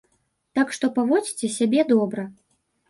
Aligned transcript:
Так 0.59 0.73
што, 0.77 0.91
паводзьце 0.97 1.51
сябе 1.61 1.89
добра. 1.95 2.29